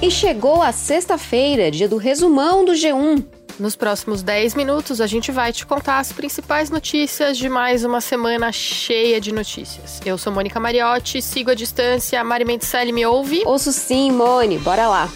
[0.00, 3.24] E chegou a sexta-feira, dia do resumão do G1.
[3.58, 8.00] Nos próximos 10 minutos, a gente vai te contar as principais notícias de mais uma
[8.00, 10.00] semana cheia de notícias.
[10.06, 12.20] Eu sou Mônica Mariotti, sigo a distância.
[12.20, 13.42] A Mari Mendicelli me ouve?
[13.44, 15.08] Ouço sim, Mone, bora lá.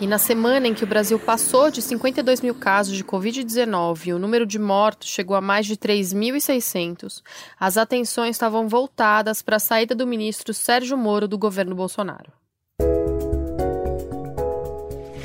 [0.00, 4.12] E na semana em que o Brasil passou de 52 mil casos de Covid-19 e
[4.14, 7.20] o número de mortos chegou a mais de 3.600,
[7.60, 12.32] as atenções estavam voltadas para a saída do ministro Sérgio Moro do governo Bolsonaro.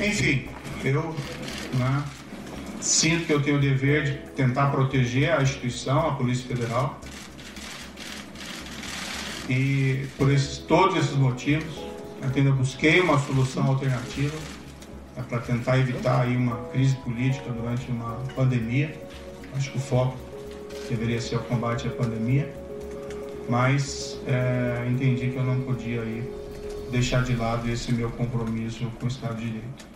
[0.06, 0.48] Enfim,
[0.84, 1.14] eu
[1.74, 2.04] né,
[2.80, 7.00] sinto que eu tenho o dever de tentar proteger a instituição, a Polícia Federal.
[9.48, 11.74] E por esses, todos esses motivos,
[12.22, 14.36] ainda busquei uma solução alternativa
[15.16, 18.94] é para tentar evitar aí uma crise política durante uma pandemia.
[19.56, 20.16] Acho que o foco
[20.88, 22.52] deveria ser o combate à pandemia,
[23.48, 26.30] mas é, entendi que eu não podia aí
[26.90, 29.95] deixar de lado esse meu compromisso com o Estado de Direito.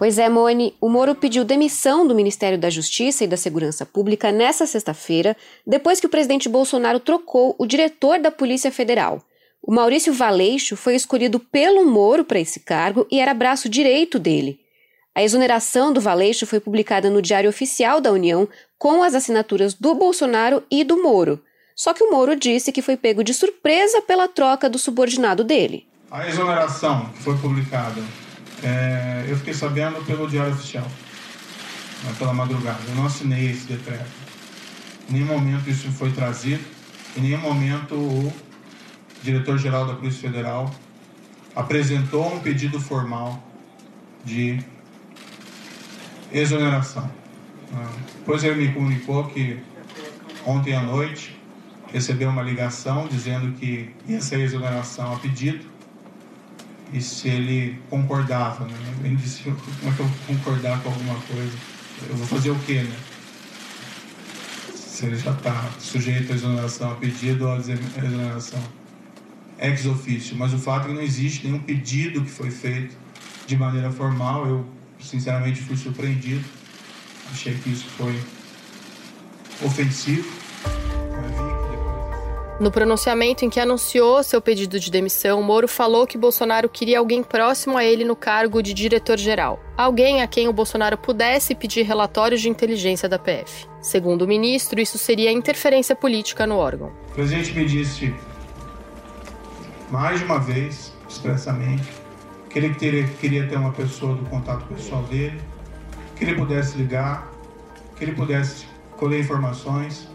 [0.00, 4.32] Pois é, Mone, o Moro pediu demissão do Ministério da Justiça e da Segurança Pública
[4.32, 9.22] nesta sexta-feira, depois que o presidente Bolsonaro trocou o diretor da Polícia Federal.
[9.62, 14.58] O Maurício Valeixo foi escolhido pelo Moro para esse cargo e era braço direito dele.
[15.14, 19.94] A exoneração do Valeixo foi publicada no Diário Oficial da União com as assinaturas do
[19.94, 21.44] Bolsonaro e do Moro.
[21.76, 25.86] Só que o Moro disse que foi pego de surpresa pela troca do subordinado dele.
[26.10, 28.00] A exoneração que foi publicada,
[28.62, 30.86] é, eu fiquei sabendo pelo Diário Oficial,
[32.04, 32.78] né, pela madrugada.
[32.88, 34.10] Eu não assinei esse decreto.
[35.08, 36.62] Em nenhum momento isso foi trazido,
[37.16, 38.32] em nenhum momento o
[39.22, 40.72] diretor-geral da Polícia Federal,
[41.54, 43.42] apresentou um pedido formal
[44.24, 44.62] de
[46.32, 47.10] exoneração.
[48.18, 49.58] Depois ele me comunicou que
[50.46, 51.40] ontem à noite
[51.92, 55.64] recebeu uma ligação dizendo que ia ser exoneração a pedido
[56.92, 58.64] e se ele concordava.
[58.66, 58.74] Né?
[59.04, 61.52] Ele disse, como é que eu vou concordar com alguma coisa?
[62.08, 62.96] Eu vou fazer o quê, né?
[64.74, 68.62] Se ele já está sujeito à exoneração a pedido ou à exoneração
[69.58, 72.96] ex officio, mas o fato é que não existe nenhum pedido que foi feito
[73.46, 74.46] de maneira formal.
[74.46, 74.66] Eu,
[75.00, 76.44] sinceramente, fui surpreendido.
[77.30, 78.18] Achei que isso foi
[79.62, 80.28] ofensivo.
[82.60, 87.22] No pronunciamento em que anunciou seu pedido de demissão, Moro falou que Bolsonaro queria alguém
[87.22, 89.58] próximo a ele no cargo de diretor-geral.
[89.78, 93.66] Alguém a quem o Bolsonaro pudesse pedir relatórios de inteligência da PF.
[93.80, 96.92] Segundo o ministro, isso seria interferência política no órgão.
[97.08, 98.14] O presidente me disse
[99.90, 101.90] mais de uma vez, expressamente,
[102.50, 105.40] que ele teria, queria ter uma pessoa do contato pessoal dele,
[106.14, 107.32] que ele pudesse ligar,
[107.96, 108.66] que ele pudesse
[108.98, 110.06] colher informações,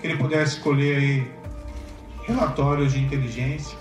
[0.00, 1.41] que ele pudesse colher aí
[2.22, 3.76] relatórios de inteligência,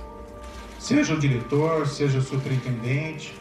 [0.80, 3.34] seja o diretor, seja o superintendente.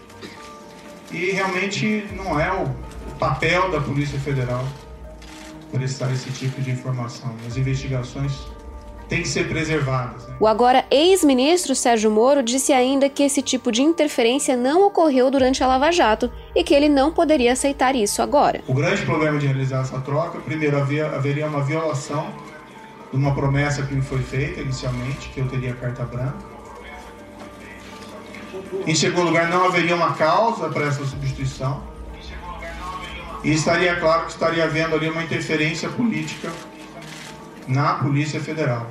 [1.13, 2.71] E realmente não é o
[3.19, 4.65] papel da Polícia Federal
[5.73, 7.35] prestar esse tipo de informação.
[7.47, 8.33] As investigações
[9.09, 10.27] têm que ser preservadas.
[10.29, 10.37] Né?
[10.39, 15.63] O agora ex-ministro Sérgio Moro disse ainda que esse tipo de interferência não ocorreu durante
[15.65, 18.63] a Lava Jato e que ele não poderia aceitar isso agora.
[18.69, 22.33] O grande problema de realizar essa troca, primeiro, havia, haveria uma violação
[23.11, 26.39] de uma promessa que me foi feita inicialmente, que eu teria carta branca.
[28.87, 31.83] Em segundo lugar, não haveria uma causa para essa substituição.
[33.43, 36.53] E estaria claro que estaria havendo ali uma interferência política
[37.67, 38.87] na Polícia Federal,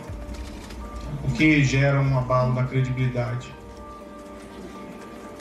[1.23, 3.53] o que gera um abalo na credibilidade.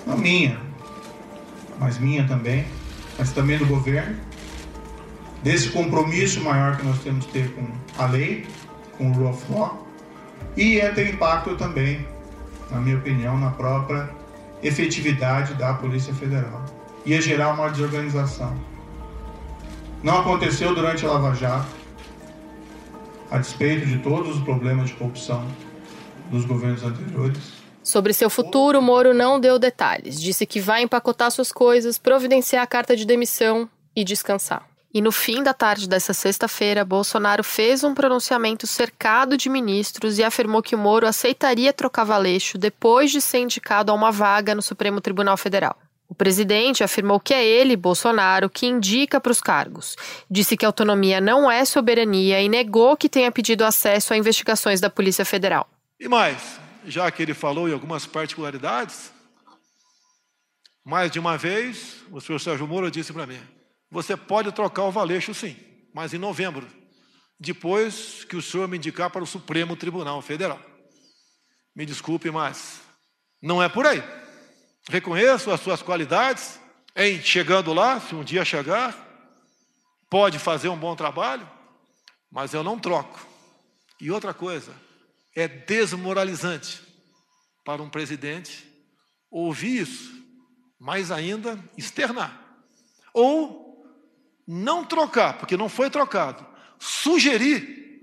[0.06, 0.60] Não minha,
[1.78, 2.66] mas minha também,
[3.18, 4.16] mas também do governo,
[5.42, 8.46] desse compromisso maior que nós temos que ter com a lei,
[8.98, 9.86] com rule of law,
[10.56, 12.06] e é ter impacto também,
[12.70, 14.10] na minha opinião, na própria
[14.62, 16.64] efetividade da Polícia Federal.
[17.06, 18.54] Ia gerar uma desorganização.
[20.02, 21.78] Não aconteceu durante a Lava Jato,
[23.30, 25.46] a despeito de todos os problemas de corrupção
[26.30, 27.58] dos governos anteriores.
[27.82, 30.20] Sobre seu futuro, Moro não deu detalhes.
[30.20, 34.66] Disse que vai empacotar suas coisas, providenciar a carta de demissão e descansar.
[34.98, 40.24] E no fim da tarde dessa sexta-feira, Bolsonaro fez um pronunciamento cercado de ministros e
[40.24, 44.60] afirmou que o Moro aceitaria trocar Valeixo depois de ser indicado a uma vaga no
[44.60, 45.78] Supremo Tribunal Federal.
[46.08, 49.94] O presidente afirmou que é ele, Bolsonaro, que indica para os cargos.
[50.28, 54.90] Disse que autonomia não é soberania e negou que tenha pedido acesso a investigações da
[54.90, 55.68] Polícia Federal.
[56.00, 59.12] E mais, já que ele falou em algumas particularidades,
[60.84, 63.38] mais de uma vez, o senhor Sérgio Moro disse para mim:
[63.90, 65.56] você pode trocar o Valeixo, sim,
[65.94, 66.66] mas em novembro,
[67.38, 70.60] depois que o senhor me indicar para o Supremo Tribunal Federal.
[71.74, 72.80] Me desculpe, mas
[73.40, 74.02] não é por aí.
[74.88, 76.58] reconheço as suas qualidades
[76.96, 78.96] em chegando lá, se um dia chegar,
[80.10, 81.48] pode fazer um bom trabalho,
[82.30, 83.24] mas eu não troco.
[84.00, 84.74] E outra coisa,
[85.36, 86.82] é desmoralizante
[87.64, 88.66] para um presidente
[89.30, 90.12] ouvir isso,
[90.80, 92.42] mais ainda externar.
[93.12, 93.67] Ou
[94.48, 96.46] não trocar, porque não foi trocado,
[96.78, 98.00] sugerir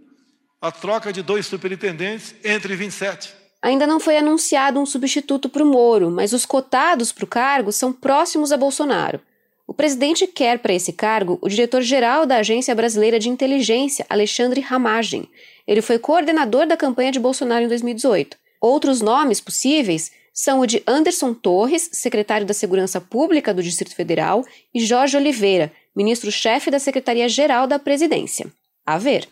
[0.62, 3.34] a troca de dois superintendentes entre 27.
[3.64, 7.72] Ainda não foi anunciado um substituto para o Moro, mas os cotados para o cargo
[7.72, 9.20] são próximos a Bolsonaro.
[9.66, 15.28] O presidente quer para esse cargo o diretor-geral da Agência Brasileira de Inteligência, Alexandre Ramagem.
[15.68, 18.38] Ele foi coordenador da campanha de Bolsonaro em 2018.
[18.62, 24.46] Outros nomes possíveis são o de Anderson Torres, secretário da Segurança Pública do Distrito Federal,
[24.74, 28.48] e Jorge Oliveira, ministro-chefe da Secretaria-Geral da Presidência.
[28.86, 29.30] A ver.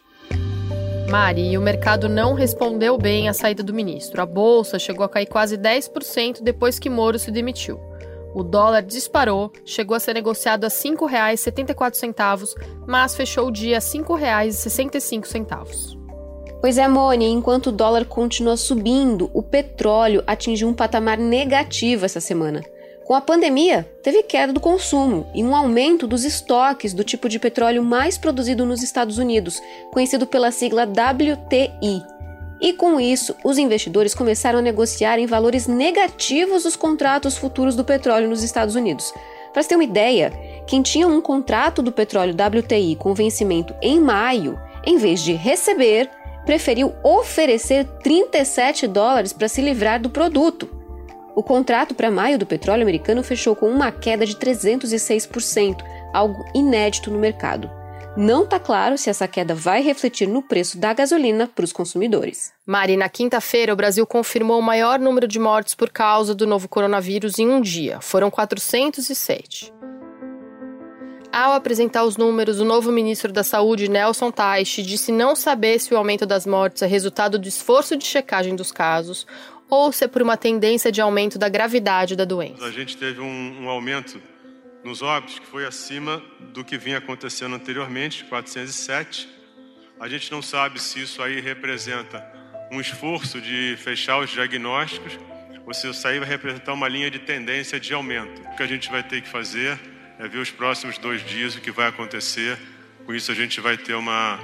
[1.09, 4.21] Mari, o mercado não respondeu bem à saída do ministro.
[4.21, 7.77] A bolsa chegou a cair quase 10% depois que Moro se demitiu.
[8.33, 12.55] O dólar disparou, chegou a ser negociado a R$ 5,74,
[12.87, 16.01] mas fechou o dia a R$ 5,65.
[16.59, 22.19] Pois é, Moni, enquanto o dólar continua subindo, o petróleo atingiu um patamar negativo essa
[22.19, 22.63] semana.
[23.05, 27.37] Com a pandemia, teve queda do consumo e um aumento dos estoques do tipo de
[27.37, 29.61] petróleo mais produzido nos Estados Unidos,
[29.91, 32.01] conhecido pela sigla WTI.
[32.61, 37.83] E com isso, os investidores começaram a negociar em valores negativos os contratos futuros do
[37.83, 39.13] petróleo nos Estados Unidos.
[39.51, 40.31] Para ter uma ideia,
[40.65, 46.09] quem tinha um contrato do petróleo WTI com vencimento em maio, em vez de receber,
[46.45, 50.82] preferiu oferecer 37 dólares para se livrar do produto.
[51.35, 55.83] O contrato para maio do petróleo americano fechou com uma queda de 306%,
[56.13, 57.69] algo inédito no mercado.
[58.15, 62.53] Não está claro se essa queda vai refletir no preço da gasolina para os consumidores.
[62.63, 66.67] Mari, na quinta-feira, o Brasil confirmou o maior número de mortes por causa do novo
[66.67, 67.99] coronavírus em um dia.
[67.99, 69.73] Foram 407.
[71.33, 75.91] Ao apresentar os números, o novo ministro da Saúde, Nelson Teich, disse não saber se
[75.91, 79.25] o aumento das mortes é resultado do esforço de checagem dos casos
[79.69, 82.65] ou se é por uma tendência de aumento da gravidade da doença.
[82.65, 84.21] A gente teve um, um aumento
[84.83, 89.29] nos óbitos que foi acima do que vinha acontecendo anteriormente, 407.
[89.99, 92.25] A gente não sabe se isso aí representa
[92.71, 95.17] um esforço de fechar os diagnósticos
[95.65, 98.41] ou se isso aí vai representar uma linha de tendência de aumento.
[98.41, 99.79] O que a gente vai ter que fazer
[100.19, 102.57] é ver os próximos dois dias o que vai acontecer.
[103.05, 104.39] Com isso a gente vai ter uma,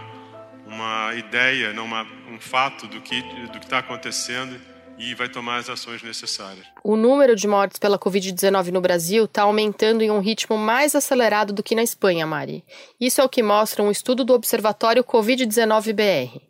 [0.65, 3.21] uma ideia, não uma, um fato do que
[3.51, 4.59] do está acontecendo
[4.99, 6.67] e vai tomar as ações necessárias.
[6.83, 11.53] O número de mortes pela Covid-19 no Brasil está aumentando em um ritmo mais acelerado
[11.53, 12.65] do que na Espanha, Mari.
[12.99, 16.41] Isso é o que mostra um estudo do Observatório Covid-19 BR.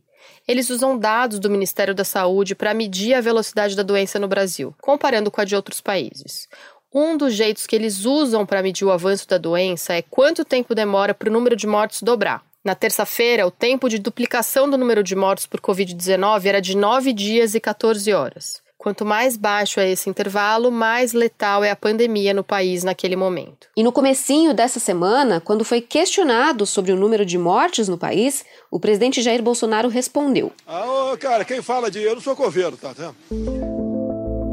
[0.48, 4.74] Eles usam dados do Ministério da Saúde para medir a velocidade da doença no Brasil,
[4.82, 6.50] comparando com a de outros países.
[6.92, 10.74] Um dos jeitos que eles usam para medir o avanço da doença é quanto tempo
[10.74, 12.49] demora para o número de mortes dobrar.
[12.64, 17.14] Na terça-feira, o tempo de duplicação do número de mortos por Covid-19 era de 9
[17.14, 18.62] dias e 14 horas.
[18.78, 23.68] Quanto mais baixo é esse intervalo, mais letal é a pandemia no país naquele momento.
[23.76, 28.46] E no comecinho dessa semana, quando foi questionado sobre o número de mortes no país,
[28.72, 32.94] o presidente Jair Bolsonaro respondeu: Ah, cara, quem fala de eu não sou coveiro, tá
[32.94, 33.89] vendo?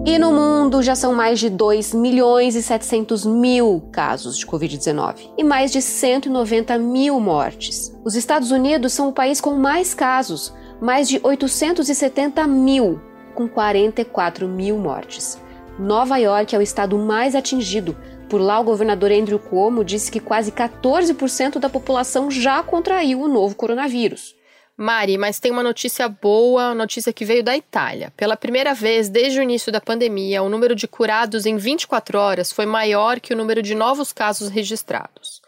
[0.08, 5.32] E no mundo já são mais de 2 milhões e 700 mil casos de Covid-19
[5.36, 7.93] e mais de 190 mil mortes.
[8.05, 13.01] Os Estados Unidos são o país com mais casos, mais de 870 mil,
[13.34, 15.43] com 44 mil mortes.
[15.77, 17.96] Nova York é o estado mais atingido.
[18.29, 23.29] Por lá, o governador Andrew Cuomo disse que quase 14% da população já contraiu o
[23.29, 24.36] novo coronavírus.
[24.79, 28.13] Mari, mas tem uma notícia boa, notícia que veio da Itália.
[28.15, 32.53] Pela primeira vez desde o início da pandemia, o número de curados em 24 horas
[32.53, 35.41] foi maior que o número de novos casos registrados.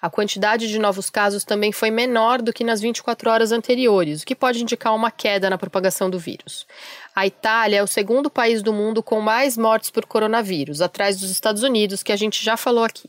[0.00, 4.26] A quantidade de novos casos também foi menor do que nas 24 horas anteriores, o
[4.26, 6.66] que pode indicar uma queda na propagação do vírus.
[7.14, 11.30] A Itália é o segundo país do mundo com mais mortes por coronavírus, atrás dos
[11.30, 13.08] Estados Unidos, que a gente já falou aqui.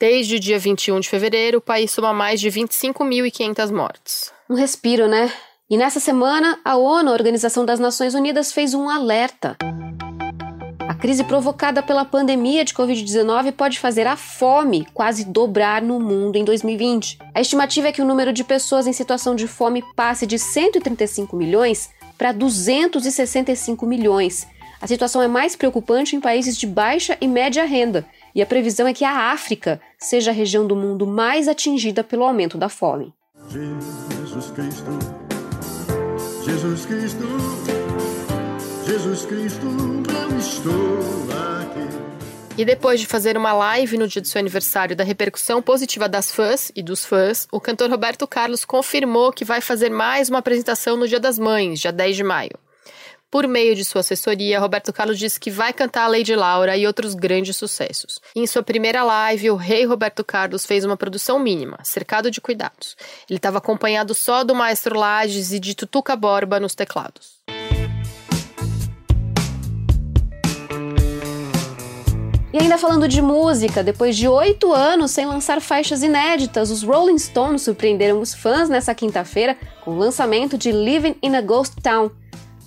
[0.00, 4.32] Desde o dia 21 de fevereiro, o país soma mais de 25.500 mortes.
[4.52, 5.32] Um respiro, né?
[5.70, 9.56] E nessa semana, a ONU, a Organização das Nações Unidas, fez um alerta.
[10.86, 16.36] A crise provocada pela pandemia de Covid-19 pode fazer a fome quase dobrar no mundo
[16.36, 17.18] em 2020.
[17.34, 21.34] A estimativa é que o número de pessoas em situação de fome passe de 135
[21.34, 24.46] milhões para 265 milhões.
[24.82, 28.04] A situação é mais preocupante em países de baixa e média renda,
[28.34, 32.24] e a previsão é que a África seja a região do mundo mais atingida pelo
[32.24, 33.14] aumento da fome.
[34.42, 34.98] Jesus Cristo,
[36.44, 37.24] Jesus Cristo,
[38.84, 40.72] Jesus Cristo, eu estou
[41.60, 42.58] aqui.
[42.58, 46.32] E depois de fazer uma live no dia do seu aniversário da repercussão positiva das
[46.32, 50.96] fãs e dos fãs, o cantor Roberto Carlos confirmou que vai fazer mais uma apresentação
[50.96, 52.58] no Dia das Mães, dia 10 de maio.
[53.32, 56.86] Por meio de sua assessoria, Roberto Carlos disse que vai cantar a Lady Laura e
[56.86, 58.20] outros grandes sucessos.
[58.36, 62.94] Em sua primeira live, o rei Roberto Carlos fez uma produção mínima, cercado de cuidados.
[63.26, 67.40] Ele estava acompanhado só do maestro Lages e de Tutuca Borba nos teclados.
[72.52, 77.18] E ainda falando de música, depois de oito anos sem lançar faixas inéditas, os Rolling
[77.18, 82.10] Stones surpreenderam os fãs nessa quinta-feira com o lançamento de Living in a Ghost Town.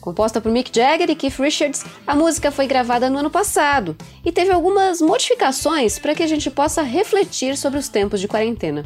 [0.05, 4.31] Composta por Mick Jagger e Keith Richards, a música foi gravada no ano passado e
[4.31, 8.85] teve algumas modificações para que a gente possa refletir sobre os tempos de quarentena.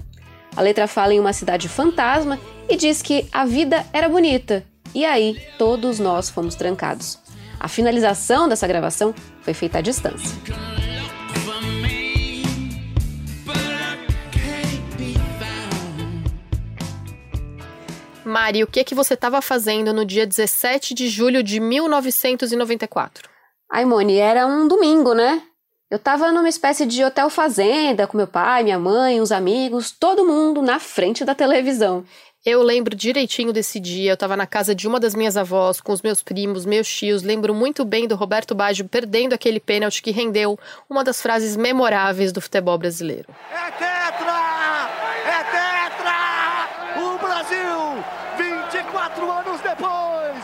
[0.56, 4.64] A letra fala em uma cidade fantasma e diz que a vida era bonita
[4.96, 7.20] e aí todos nós fomos trancados.
[7.60, 10.38] A finalização dessa gravação foi feita à distância.
[18.30, 23.28] Mari, o que, que você estava fazendo no dia 17 de julho de 1994?
[23.72, 25.42] Ai, Moni, era um domingo, né?
[25.90, 30.24] Eu estava numa espécie de hotel fazenda com meu pai, minha mãe, uns amigos, todo
[30.24, 32.06] mundo na frente da televisão.
[32.46, 34.12] Eu lembro direitinho desse dia.
[34.12, 37.24] Eu estava na casa de uma das minhas avós, com os meus primos, meus tios.
[37.24, 40.58] Lembro muito bem do Roberto Baggio perdendo aquele pênalti que rendeu
[40.88, 43.28] uma das frases memoráveis do futebol brasileiro.
[43.52, 44.00] É tetra!
[46.96, 48.04] O Brasil
[48.38, 50.44] 24 anos depois,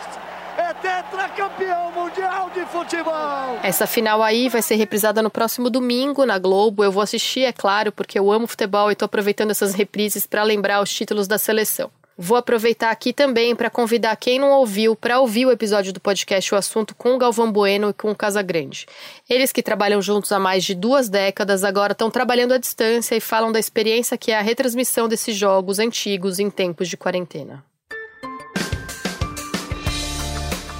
[0.57, 3.59] é tetracampeão mundial de futebol.
[3.63, 6.83] Essa final aí vai ser reprisada no próximo domingo na Globo.
[6.83, 10.43] Eu vou assistir, é claro, porque eu amo futebol e tô aproveitando essas reprises para
[10.43, 11.89] lembrar os títulos da seleção.
[12.17, 16.53] Vou aproveitar aqui também para convidar quem não ouviu para ouvir o episódio do podcast
[16.53, 18.85] O Assunto com o Galvão Bueno e com o Casagrande.
[19.29, 23.19] Eles que trabalham juntos há mais de duas décadas agora estão trabalhando à distância e
[23.19, 27.61] falam da experiência que é a retransmissão desses jogos antigos em tempos de quarentena.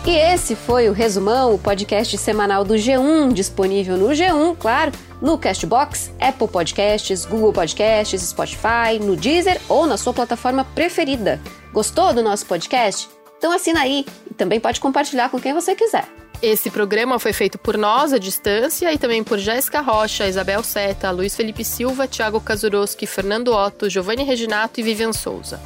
[0.07, 5.35] E esse foi o Resumão, o podcast semanal do G1, disponível no G1, claro, no
[5.35, 11.41] Castbox, Apple Podcasts, Google Podcasts, Spotify, no Deezer ou na sua plataforma preferida.
[11.73, 13.09] Gostou do nosso podcast?
[13.39, 16.05] Então assina aí e também pode compartilhar com quem você quiser.
[16.39, 21.09] Esse programa foi feito por nós à distância e também por Jéssica Rocha, Isabel Seta,
[21.09, 25.59] Luiz Felipe Silva, Thiago Kazuroski, Fernando Otto, Giovanni Reginato e Vivian Souza.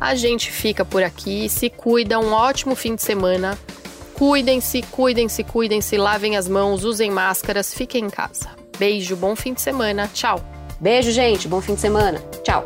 [0.00, 3.58] A gente fica por aqui, se cuida, um ótimo fim de semana.
[4.14, 8.50] Cuidem-se, cuidem-se, cuidem-se, lavem as mãos, usem máscaras, fiquem em casa.
[8.78, 10.40] Beijo, bom fim de semana, tchau.
[10.80, 12.18] Beijo, gente, bom fim de semana.
[12.42, 12.62] Tchau.